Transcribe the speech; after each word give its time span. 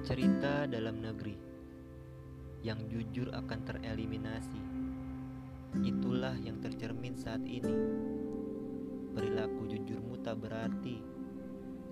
Cerita 0.00 0.64
dalam 0.64 1.04
negeri 1.04 1.36
yang 2.64 2.88
jujur 2.88 3.28
akan 3.36 3.60
tereliminasi. 3.68 4.62
Itulah 5.84 6.40
yang 6.40 6.56
tercermin 6.64 7.20
saat 7.20 7.44
ini. 7.44 7.76
Perilaku 9.12 9.68
jujurmu 9.68 10.24
tak 10.24 10.40
berarti. 10.40 11.04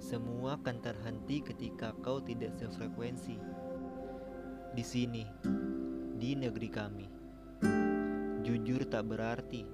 Semua 0.00 0.56
akan 0.56 0.76
terhenti 0.80 1.44
ketika 1.44 1.92
kau 2.00 2.16
tidak 2.24 2.56
sefrekuensi. 2.56 3.36
Di 4.72 4.84
sini, 4.84 5.29
di 6.16 6.32
negeri 6.32 6.68
kami, 6.72 7.06
jujur 8.40 8.88
tak 8.88 9.04
berarti. 9.04 9.68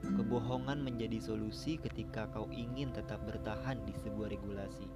Kebohongan 0.00 0.80
menjadi 0.80 1.20
solusi 1.20 1.76
ketika 1.76 2.32
kau 2.32 2.48
ingin 2.48 2.96
tetap 2.96 3.20
bertahan 3.28 3.76
di 3.84 3.92
sebuah 3.92 4.32
regulasi. 4.32 4.88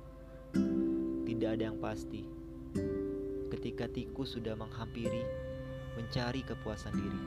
Tidak 1.30 1.46
ada 1.46 1.70
yang 1.70 1.78
pasti. 1.78 2.39
Ketika 3.51 3.91
tikus 3.91 4.38
sudah 4.38 4.55
menghampiri, 4.55 5.27
mencari 5.98 6.47
kepuasan 6.47 6.95
diri. 6.95 7.23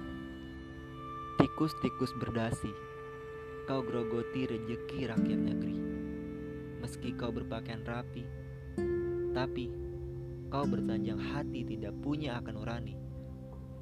Tikus-tikus 1.41 2.15
berdasi, 2.17 2.71
kau 3.67 3.83
grogoti 3.83 4.47
rejeki 4.47 5.11
rakyat 5.11 5.39
negeri. 5.39 5.77
Meski 6.79 7.15
kau 7.15 7.31
berpakaian 7.31 7.83
rapi, 7.83 8.23
tapi 9.31 9.71
kau 10.47 10.63
bertanjang 10.69 11.19
hati 11.19 11.65
tidak 11.65 11.95
punya 11.99 12.39
akan 12.39 12.55
nurani. 12.59 12.95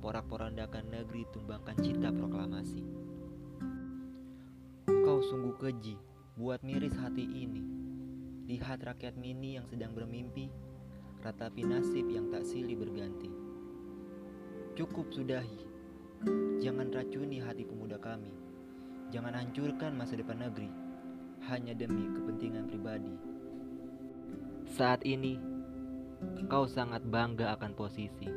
Porak-porandakan 0.02 0.90
negeri 0.90 1.30
tumbangkan 1.30 1.78
cita 1.78 2.10
proklamasi. 2.10 2.82
Kau 4.86 5.22
sungguh 5.22 5.54
keji 5.62 5.96
buat 6.40 6.66
miris 6.66 6.98
hati 6.98 7.22
ini. 7.22 7.62
Lihat 8.50 8.82
rakyat 8.82 9.14
mini 9.20 9.62
yang 9.62 9.70
sedang 9.70 9.94
bermimpi, 9.94 10.50
ratapi 11.22 11.62
nasib 11.62 12.10
yang 12.10 12.34
tak 12.34 12.44
silih 12.44 12.76
berganti. 12.82 13.30
Cukup 14.74 15.14
sudahi, 15.14 15.62
jangan 16.58 16.90
racuni 16.90 17.38
hati 17.38 17.62
pemuda 17.64 18.02
kami. 18.02 18.34
Jangan 19.14 19.38
hancurkan 19.38 19.94
masa 19.94 20.18
depan 20.18 20.42
negeri 20.42 20.72
hanya 21.46 21.78
demi 21.78 22.10
kepentingan 22.10 22.66
pribadi. 22.70 23.14
Saat 24.72 25.06
ini, 25.06 25.38
kau 26.50 26.66
sangat 26.66 27.06
bangga 27.06 27.54
akan 27.58 27.72
posisi 27.74 28.30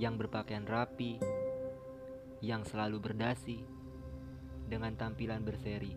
yang 0.00 0.18
berpakaian 0.18 0.66
rapi, 0.66 1.22
yang 2.42 2.66
selalu 2.66 2.98
berdasi, 2.98 3.62
dengan 4.66 4.96
tampilan 4.96 5.44
berseri. 5.44 5.94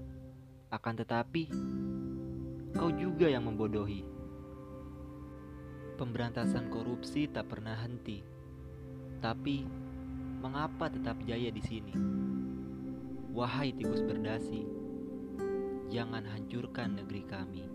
Akan 0.70 1.00
tetapi, 1.00 1.50
kau 2.76 2.92
juga 2.94 3.31
yang 3.31 3.48
membodohi. 3.48 4.17
Pemberantasan 5.98 6.70
korupsi 6.70 7.26
tak 7.26 7.50
pernah 7.50 7.73
henti. 7.73 8.22
Tapi, 9.17 9.66
mengapa 10.45 10.94
tetap 10.94 11.17
jaya 11.26 11.50
di 11.50 11.58
sini? 11.66 11.94
Wahai 13.34 13.73
tikus 13.73 14.06
berdasi, 14.06 14.62
jangan 15.90 16.22
hancurkan 16.22 17.02
negeri 17.02 17.25
kami. 17.25 17.66